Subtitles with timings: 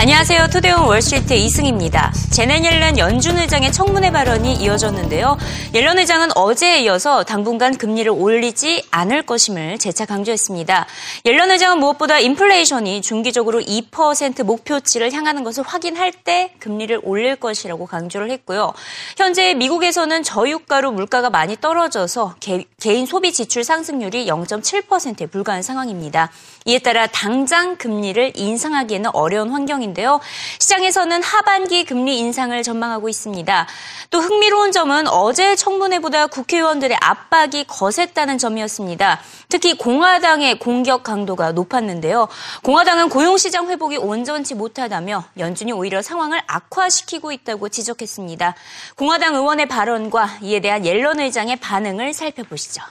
[0.00, 0.46] 안녕하세요.
[0.46, 2.10] 토대온 월스트리트 이승입니다.
[2.30, 5.36] 제넨 옐런 연준 의장의 청문회 발언이 이어졌는데요.
[5.74, 10.86] 옐런 의장은 어제에 이어서 당분간 금리를 올리지 않을 것임을 재차 강조했습니다.
[11.26, 18.30] 옐런 의장은 무엇보다 인플레이션이 중기적으로 2% 목표치를 향하는 것을 확인할 때 금리를 올릴 것이라고 강조를
[18.30, 18.72] 했고요.
[19.18, 26.30] 현재 미국에서는 저유가로 물가가 많이 떨어져서 개, 개인 소비 지출 상승률이 0.7%에 불과한 상황입니다.
[26.64, 30.20] 이에 따라 당장 금리를 인상하기에는 어려운 환경인 데요.
[30.58, 33.66] 시장에서는 하반기 금리 인상을 전망하고 있습니다.
[34.10, 39.20] 또 흥미로운 점은 어제 청문회보다 국회의원들의 압박이 거셌다는 점이었습니다.
[39.48, 42.28] 특히 공화당의 공격 강도가 높았는데요.
[42.62, 48.54] 공화당은 고용시장 회복이 온전치 못하다며 연준이 오히려 상황을 악화시키고 있다고 지적했습니다.
[48.96, 52.82] 공화당 의원의 발언과 이에 대한 옐런 의장의 반응을 살펴보시죠.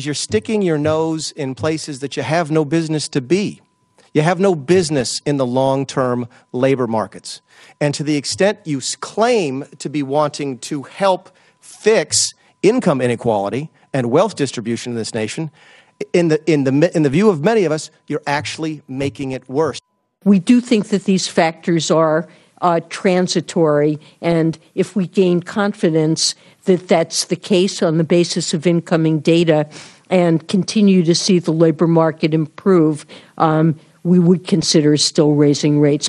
[0.00, 3.60] You're sticking your nose in places that you have no business to be.
[4.12, 7.40] You have no business in the long term labor markets.
[7.80, 11.30] And to the extent you claim to be wanting to help
[11.60, 15.50] fix income inequality and wealth distribution in this nation,
[16.12, 19.48] in the, in, the, in the view of many of us, you're actually making it
[19.48, 19.78] worse.
[20.24, 22.28] We do think that these factors are
[22.60, 28.66] uh, transitory, and if we gain confidence that that's the case on the basis of
[28.66, 29.66] incoming data
[30.10, 33.06] and continue to see the labor market improve,
[33.38, 36.08] um, we would consider still raising rates.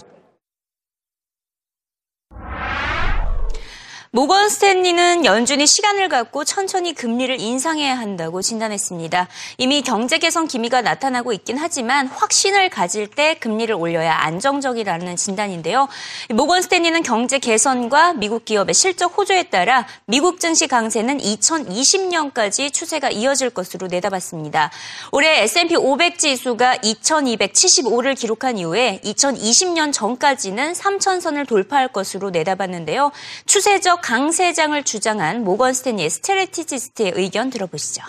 [4.13, 9.29] 모건 스탠리는 연준이 시간을 갖고 천천히 금리를 인상해야 한다고 진단했습니다.
[9.57, 15.87] 이미 경제 개선 기미가 나타나고 있긴 하지만 확신을 가질 때 금리를 올려야 안정적이라는 진단인데요.
[16.31, 23.51] 모건 스탠리는 경제 개선과 미국 기업의 실적 호조에 따라 미국 증시 강세는 2020년까지 추세가 이어질
[23.51, 24.71] 것으로 내다봤습니다.
[25.13, 33.13] 올해 S&P 500 지수가 2275를 기록한 이후에 2020년 전까지는 3천선을 돌파할 것으로 내다봤는데요.
[33.45, 38.02] 추세적 강세장을 주장한 모건 스탠리의 스트레티지스트의 의견 들어보시죠.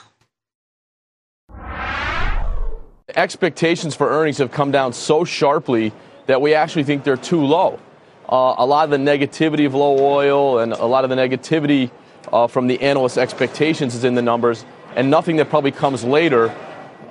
[3.16, 5.92] Expectations for earnings have come down so sharply
[6.28, 7.80] that we actually think they're too low.
[8.30, 11.90] Uh, a lot of the negativity of low oil and a lot of the negativity
[12.32, 14.66] uh, from the analysts' expectations is in the numbers,
[14.96, 16.54] and nothing that probably comes later,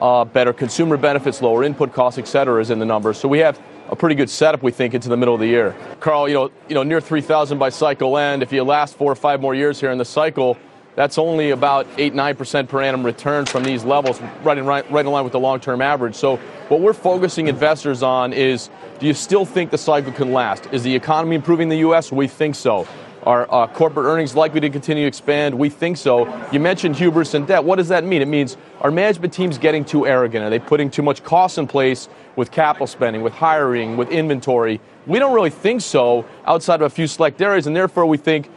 [0.01, 3.17] uh, better consumer benefits, lower input costs, et cetera, is in the numbers.
[3.19, 3.59] So we have
[3.90, 5.76] a pretty good setup, we think, into the middle of the year.
[6.00, 8.42] Carl, you know, you know, near 3,000 by cycle end.
[8.44, 10.58] If you last four or five more years here in the cycle,
[10.96, 14.90] that's only about eight, nine percent per annum return from these levels, right in, right,
[14.92, 16.16] right in line with the long-term average.
[16.16, 16.36] So,
[16.68, 18.70] what we're focusing investors on is:
[19.00, 20.68] Do you still think the cycle can last?
[20.74, 22.12] Is the economy improving in the U.S.?
[22.12, 22.88] We think so.
[23.24, 25.58] Are uh, corporate earnings likely to continue to expand?
[25.58, 26.28] We think so.
[26.52, 27.64] You mentioned hubris and debt.
[27.64, 28.22] What does that mean?
[28.22, 30.44] It means our management team's getting too arrogant.
[30.44, 34.82] Are they putting too much cost in place with capital spending, with hiring, with inventory?
[35.06, 38.50] We don't really think so outside of a few select areas, and therefore we think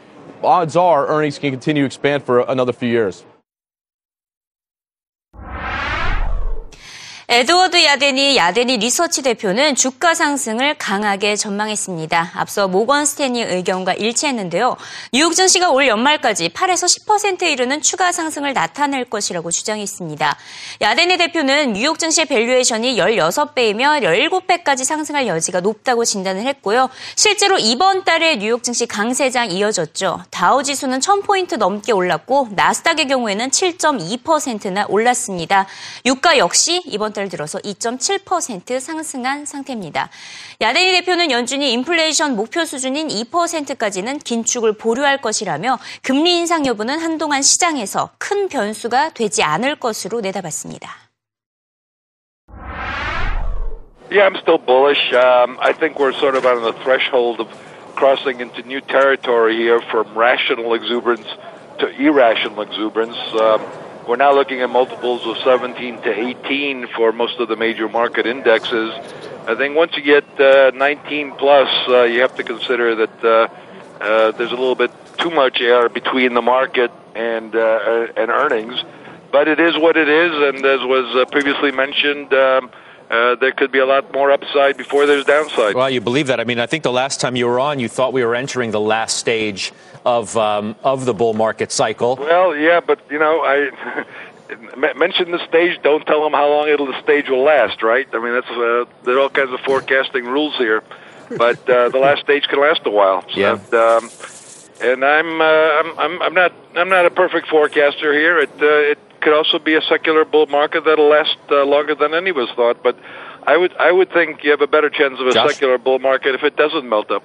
[0.43, 3.25] odds are earnings can continue to expand for another few years.
[7.35, 12.31] 에드워드 야데니 야데니 리서치 대표는 주가 상승을 강하게 전망했습니다.
[12.37, 14.77] 앞서 모건 스탠리 의견과 일치했는데요.
[15.13, 20.37] 뉴욕 증시가 올 연말까지 8에서 10%에 이르는 추가 상승을 나타낼 것이라고 주장했습니다.
[20.81, 26.89] 야데니 대표는 뉴욕 증시의 valuation이 16배이며 17배까지 상승할 여지가 높다고 진단을 했고요.
[27.17, 30.23] 실제로 이번 달에 뉴욕 증시 강세장 이어졌죠.
[30.31, 35.67] 다우 지수는 1000포인트 넘게 올랐고 나스닥의 경우에는 7.2%나 올랐습니다.
[36.07, 40.11] 유가 역시 이번 달 들어서 2.7% 상승한 상태입니다.
[40.61, 48.11] 야데니 대표는 연준이 인플레이션 목표 수준인 2%까지는 긴축을 보류할 것이라며 금리 인상 여부는 한동안 시장에서
[48.19, 51.05] 큰 변수가 되지 않을 것으로 내다봤습니다.
[54.11, 55.13] Yeah, I'm still bullish.
[55.13, 57.49] Um, I think we're sort of on the threshold of
[57.97, 61.27] crossing into new territory here from rational exuberance
[61.79, 63.19] to irrational exuberance.
[63.35, 63.61] Um,
[64.07, 68.27] We're now looking at multiples of 17 to 18 for most of the major market
[68.27, 68.93] indexes.
[69.47, 73.49] I think once you get uh, 19 plus, uh, you have to consider that uh,
[74.03, 78.83] uh, there's a little bit too much air between the market and uh, and earnings.
[79.33, 82.35] But it is what it is, and as was uh, previously mentioned.
[82.35, 82.71] Um,
[83.11, 85.75] uh, there could be a lot more upside before there's downside.
[85.75, 86.41] Well, you believe that.
[86.41, 88.71] I mean, I think the last time you were on, you thought we were entering
[88.71, 89.73] the last stage
[90.05, 92.17] of um, of the bull market cycle.
[92.17, 94.05] Well, yeah, but you know, I
[94.95, 95.81] mention the stage.
[95.83, 98.07] Don't tell them how long it'll the stage will last, right?
[98.13, 100.83] I mean, that's uh, there are all kinds of forecasting rules here,
[101.37, 103.23] but uh, the last stage can last a while.
[103.33, 103.53] So, Yeah.
[103.73, 104.11] um,
[104.81, 108.39] and I'm, uh, I'm I'm I'm not I'm not a perfect forecaster here.
[108.41, 112.15] It uh, it could also be a secular bull market that'll last uh, longer than
[112.15, 112.83] any of us thought.
[112.83, 112.97] But
[113.47, 115.53] I would I would think you have a better chance of a Josh?
[115.53, 117.25] secular bull market if it doesn't melt up.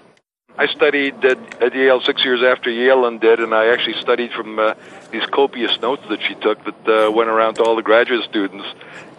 [0.57, 4.59] I studied at, at Yale six years after Yale did, and I actually studied from
[4.59, 4.73] uh,
[5.11, 8.65] these copious notes that she took that uh, went around to all the graduate students.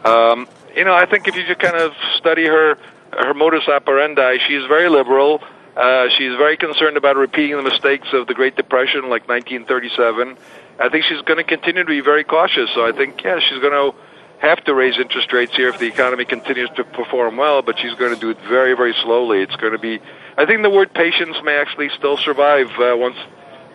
[0.05, 2.76] Um, you know, I think if you just kind of study her
[3.12, 5.43] her modus operandi, she's very liberal.
[5.76, 10.37] Uh, she's very concerned about repeating the mistakes of the Great Depression, like 1937.
[10.81, 12.71] I think she's going to continue to be very cautious.
[12.75, 13.97] So I think, yeah, she's going to
[14.38, 17.93] have to raise interest rates here if the economy continues to perform well, but she's
[17.94, 19.43] going to do it very, very slowly.
[19.43, 20.00] It's going to be,
[20.38, 23.17] I think the word patience may actually still survive uh, once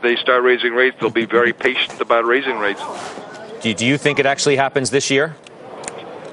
[0.01, 0.97] they start raising rates.
[0.99, 2.81] They'll be very patient about raising rates.
[3.61, 5.35] Do, do you think it actually happens this year?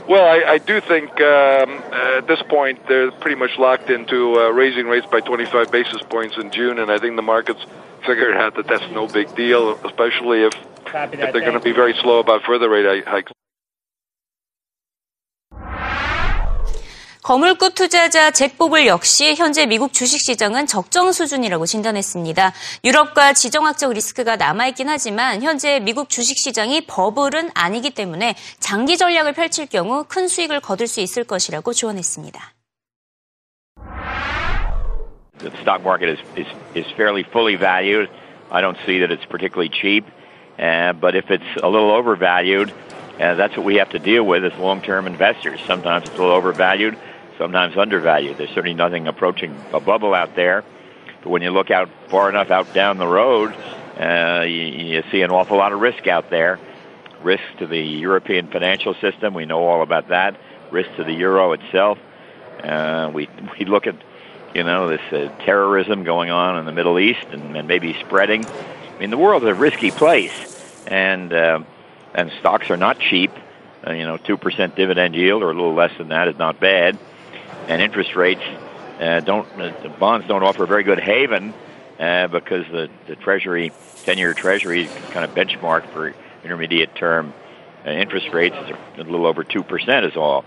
[0.09, 4.51] Well, I, I do think um, at this point they're pretty much locked into uh,
[4.51, 7.65] raising rates by 25 basis points in June, and I think the markets
[8.07, 10.55] figured out that that's no big deal, especially if,
[11.13, 13.33] if they're going to be very slow about further rate hikes.
[17.23, 22.53] 거물급 투자자 잭 보블 역시 현재 미국 주식시장은 적정 수준이라고 진단했습니다.
[22.85, 30.05] 유럽과 지정학적 리스크가 남아있긴 하지만 현재 미국 주식시장이 버블은 아니기 때문에 장기 전략을 펼칠 경우
[30.09, 32.52] 큰 수익을 거둘 수 있을 것이라고 조언했습니다.
[35.43, 38.09] The stock market is, is, is fairly fully valued.
[38.51, 40.07] I don't see that it's particularly cheap.
[40.59, 44.45] Uh, but if it's a little overvalued, uh, that's what we have to deal with
[44.45, 45.61] as long-term investors.
[45.67, 46.97] Sometimes it's a little overvalued
[47.43, 48.37] sometimes undervalued.
[48.37, 50.65] There's certainly nothing approaching a bubble out there.
[51.23, 53.53] But when you look out far enough out down the road,
[53.99, 56.61] uh, you, you see an awful lot of risk out there.
[57.23, 59.35] Risk to the European financial system.
[59.35, 60.37] We know all about that.
[60.71, 61.99] Risk to the euro itself.
[62.63, 63.29] Uh, we
[63.59, 63.97] we look at
[64.55, 68.45] you know this uh, terrorism going on in the Middle East and, and maybe spreading.
[68.45, 70.33] I mean, the world is a risky place,
[70.87, 71.61] and uh,
[72.15, 73.31] and stocks are not cheap.
[73.87, 76.61] Uh, you know, two percent dividend yield or a little less than that is not
[76.61, 76.99] bad
[77.69, 78.43] and interest rates
[79.01, 81.55] uh, don't uh, bonds don't offer a very good haven
[81.99, 83.73] uh, because the the Treasury,
[84.05, 86.15] ten-year Treasury, kind of benchmark for
[86.45, 87.33] intermediate term
[87.87, 90.45] uh, interest rates is a little over two percent is all,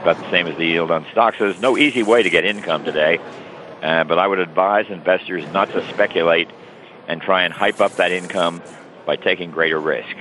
[0.00, 1.38] about the same as the yield on stocks.
[1.38, 3.18] So there's no easy way to get income today.
[3.86, 6.48] Uh, but I would advise investors not to speculate
[7.06, 8.60] and try and hype up that income
[9.06, 10.16] by taking greater risk.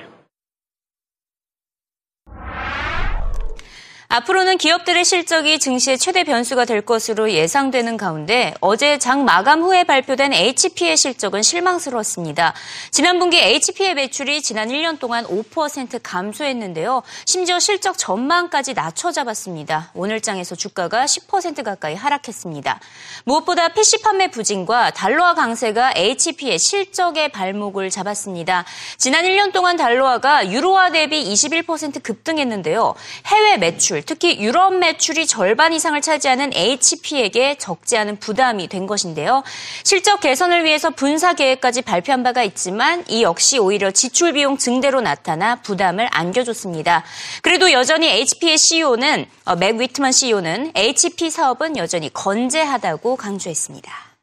[4.16, 10.32] 앞으로는 기업들의 실적이 증시의 최대 변수가 될 것으로 예상되는 가운데 어제 장 마감 후에 발표된
[10.32, 12.54] HP의 실적은 실망스러웠습니다.
[12.92, 17.04] 지난 분기 HP의 매출이 지난 1년 동안 5% 감소했는데요.
[17.26, 19.92] 심지어 실적 전망까지 낮춰 잡았습니다.
[19.94, 22.80] 오늘 장에서 주가가 10% 가까이 하락했습니다.
[23.26, 28.64] 무엇보다 PC 판매 부진과 달러화 강세가 HP의 실적의 발목을 잡았습니다.
[28.98, 32.96] 지난 1년 동안 달러화가 유로화 대비 21% 급등했는데요.
[33.26, 39.44] 해외 매출 특히 유럽 매출이 절반 이상을 차지하는 HP에게 적지 않은 부담이 된 것인데요.
[39.84, 45.58] 실적 개선을 위해서 분사 계획까지 발표한 바가 있지만 이 역시 오히려 지출 비용 증대로 나타나
[45.58, 47.04] 부담을 안겨줬습니다.
[47.42, 54.15] 그래도 여전히 HP의 CEO는 어, 맥 위트먼 CEO는 HP 사업은 여전히 건재하다고 강조했습니다.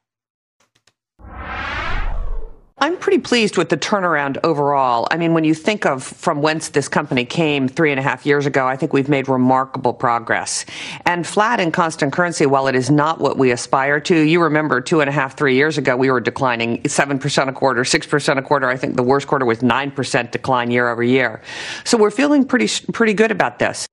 [2.82, 5.06] I'm pretty pleased with the turnaround overall.
[5.12, 8.26] I mean, when you think of from whence this company came three and a half
[8.26, 10.66] years ago, I think we've made remarkable progress.
[11.06, 14.80] And flat in constant currency, while it is not what we aspire to, you remember
[14.80, 18.42] two and a half, three years ago, we were declining 7% a quarter, 6% a
[18.42, 18.68] quarter.
[18.68, 21.40] I think the worst quarter was 9% decline year over year.
[21.84, 23.86] So we're feeling pretty, pretty good about this.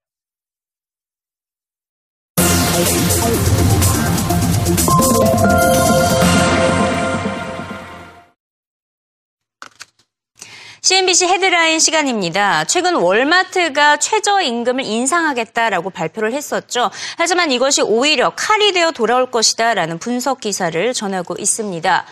[10.89, 12.65] CNBC 헤드라인 시간입니다.
[12.65, 16.89] 최근 월마트가 최저임금을 인상하겠다라고 발표를 했었죠.
[17.15, 22.05] 하지만 이것이 오히려 칼이 되어 돌아올 것이다라는 분석 기사를 전하고 있습니다.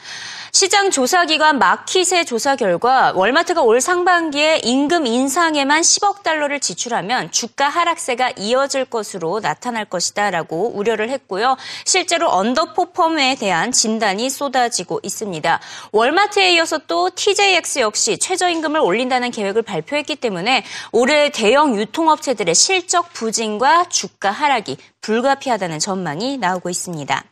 [0.58, 8.32] 시장 조사기관 마킷의 조사 결과 월마트가 올 상반기에 임금 인상에만 10억 달러를 지출하면 주가 하락세가
[8.38, 11.58] 이어질 것으로 나타날 것이다라고 우려를 했고요.
[11.86, 15.60] 실제로 언더포펌에 대한 진단이 쏟아지고 있습니다.
[15.92, 23.14] 월마트에 이어서 또 TJX 역시 최저임금 을 올린다는 계획을 발표했기 때문에 올해 대형 유통업체들의 실적
[23.14, 27.24] 부진과 주가 하락이 불가피하다는 전망이 나오고 있습니다.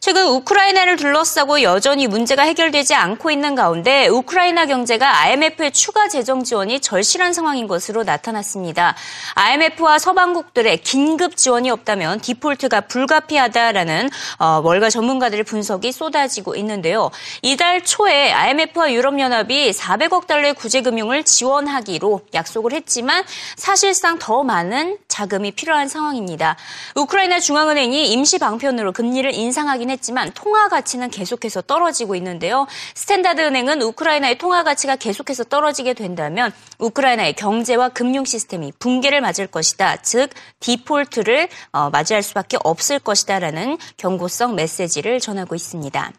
[0.00, 6.80] 최근 우크라이나를 둘러싸고 여전히 문제가 해결되지 않고 있는 가운데 우크라이나 경제가 IMF의 추가 재정 지원이
[6.80, 8.94] 절실한 상황인 것으로 나타났습니다.
[9.34, 17.10] IMF와 서방국들의 긴급 지원이 없다면 디폴트가 불가피하다라는 어, 월가 전문가들의 분석이 쏟아지고 있는데요.
[17.42, 23.24] 이달 초에 IMF와 유럽연합이 400억 달러의 구제금융을 지원하기로 약속을 했지만
[23.56, 26.56] 사실상 더 많은 자금이 필요한 상황입니다.
[26.94, 32.66] 우크라이나 중앙은행이 임시 방편으로 금리를 인상 하긴 했지만 통화 가치는 계속해서 떨어지고 있는데요.
[32.94, 39.96] 스탠다드 은행은 우크라이나의 통화 가치가 계속해서 떨어지게 된다면 우크라이나의 경제와 금융 시스템이 붕괴를 맞을 것이다.
[40.02, 46.12] 즉 디폴트를 어, 맞이할 수밖에 없을 것이다라는 경고성 메시지를 전하고 있습니다.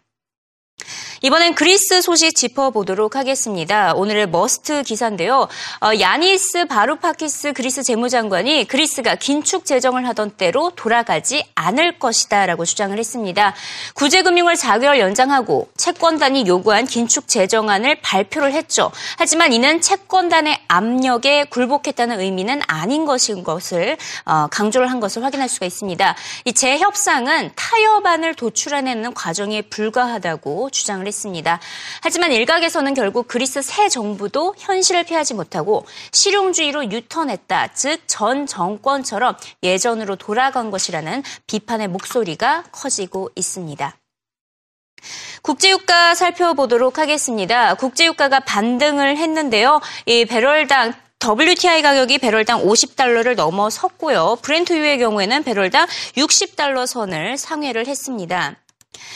[1.21, 3.93] 이번엔 그리스 소식 짚어보도록 하겠습니다.
[3.93, 5.49] 오늘의 must 기사인데요.
[5.81, 12.97] 어, 야니스 바루파키스 그리스 재무장관이 그리스가 긴축 재정을 하던 때로 돌아가지 않을 것이다 라고 주장을
[12.97, 13.53] 했습니다.
[13.95, 18.89] 구제금융을 4개월 연장하고 채권단이 요구한 긴축 재정안을 발표를 했죠.
[19.17, 25.65] 하지만 이는 채권단의 압력에 굴복했다는 의미는 아닌 것인 것을 어, 강조를 한 것을 확인할 수가
[25.65, 26.15] 있습니다.
[26.45, 31.59] 이 재협상은 타협안을 도출해내는 과정에 불과하다고 주장을 했습니다.
[32.01, 37.73] 하지만 일각에서는 결국 그리스 새 정부도 현실을 피하지 못하고 실용주의로 유턴했다.
[37.73, 43.95] 즉 전 정권처럼 예전으로 돌아간 것이라는 비판의 목소리가 커지고 있습니다.
[45.41, 47.75] 국제유가 살펴보도록 하겠습니다.
[47.75, 49.79] 국제유가가 반등을 했는데요.
[50.05, 54.39] 이 배럴당 WTI 가격이 배럴당 50달러를 넘어섰고요.
[54.41, 55.87] 브렌트유의 경우에는 배럴당
[56.17, 58.55] 60달러 선을 상회를 했습니다.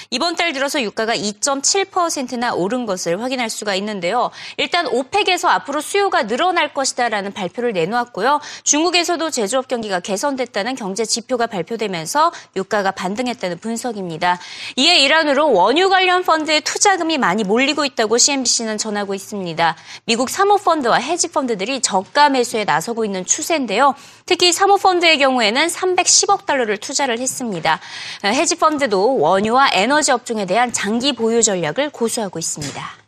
[0.09, 4.31] 이번 달 들어서 유가가 2.7%나 오른 것을 확인할 수가 있는데요.
[4.57, 8.39] 일단 오펙에서 앞으로 수요가 늘어날 것이다라는 발표를 내놓았고요.
[8.63, 14.39] 중국에서도 제조업 경기가 개선됐다는 경제 지표가 발표되면서 유가가 반등했다는 분석입니다.
[14.75, 19.75] 이에 일환으로 원유 관련 펀드에 투자금이 많이 몰리고 있다고 CNBC는 전하고 있습니다.
[20.05, 23.95] 미국 사모펀드와 헤지펀드들이 저가 매수에 나서고 있는 추세인데요.
[24.25, 27.79] 특히 사모펀드의 경우에는 310억 달러를 투자를 했습니다.
[28.23, 33.02] 헤지펀드도 원유와 에너지 업종에 대한 장기 보유 전략을 고수하고 있습니다.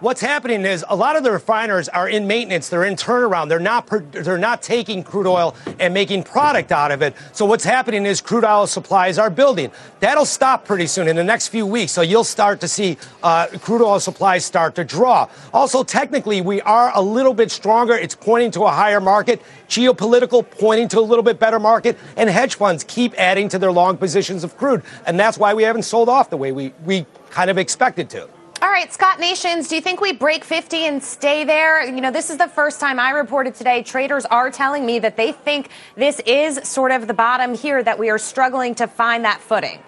[0.00, 2.70] What's happening is a lot of the refiners are in maintenance.
[2.70, 3.50] They're in turnaround.
[3.50, 7.14] They're not, they're not taking crude oil and making product out of it.
[7.32, 9.70] So what's happening is crude oil supplies are building.
[10.00, 11.92] That'll stop pretty soon in the next few weeks.
[11.92, 15.28] So you'll start to see uh, crude oil supplies start to draw.
[15.52, 17.92] Also, technically, we are a little bit stronger.
[17.92, 19.42] It's pointing to a higher market.
[19.68, 21.98] Geopolitical pointing to a little bit better market.
[22.16, 24.82] And hedge funds keep adding to their long positions of crude.
[25.06, 28.30] And that's why we haven't sold off the way we, we kind of expected to.
[28.62, 31.82] All right, Scott Nations, do you think we break 50 and stay there?
[31.82, 33.82] You know, this is the first time I reported today.
[33.82, 37.98] Traders are telling me that they think this is sort of the bottom here, that
[37.98, 39.78] we are struggling to find that footing.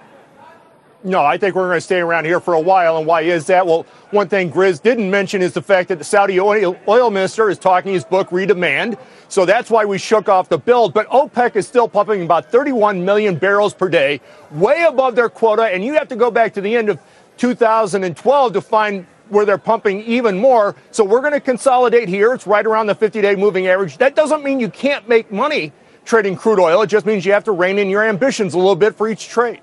[1.04, 2.96] No, I think we're going to stay around here for a while.
[2.96, 3.66] And why is that?
[3.66, 7.50] Well, one thing Grizz didn't mention is the fact that the Saudi oil, oil minister
[7.50, 8.98] is talking his book, Redemand.
[9.28, 10.94] So that's why we shook off the build.
[10.94, 14.20] But OPEC is still pumping about 31 million barrels per day,
[14.52, 15.64] way above their quota.
[15.64, 17.00] And you have to go back to the end of
[17.36, 20.76] 2012 to find where they're pumping even more.
[20.90, 22.32] So we're going to consolidate here.
[22.34, 23.98] It's right around the 50 day moving average.
[23.98, 25.72] That doesn't mean you can't make money
[26.04, 26.82] trading crude oil.
[26.82, 29.28] It just means you have to rein in your ambitions a little bit for each
[29.28, 29.60] trade.